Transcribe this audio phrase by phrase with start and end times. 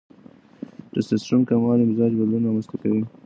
[0.91, 3.03] ټیسټسټرون کموالی مزاج بدلون رامنځته کوي.